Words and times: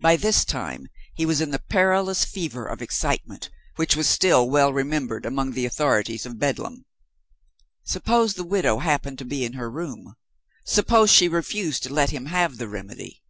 By 0.00 0.16
this 0.16 0.44
time, 0.44 0.88
he 1.14 1.24
was 1.24 1.40
in 1.40 1.52
the 1.52 1.60
perilous 1.60 2.24
fever 2.24 2.66
of 2.66 2.82
excitement, 2.82 3.50
which 3.76 3.94
was 3.94 4.08
still 4.08 4.50
well 4.50 4.72
remembered 4.72 5.24
among 5.24 5.52
the 5.52 5.64
authorities 5.64 6.26
of 6.26 6.40
Bedlam. 6.40 6.86
Suppose 7.84 8.34
the 8.34 8.42
widow 8.42 8.78
happened 8.80 9.18
to 9.18 9.24
be 9.24 9.44
in 9.44 9.52
her 9.52 9.70
room? 9.70 10.16
Suppose 10.66 11.12
she 11.12 11.28
refused 11.28 11.84
to 11.84 11.94
let 11.94 12.10
him 12.10 12.26
have 12.26 12.56
the 12.56 12.66
"remedy"? 12.66 13.22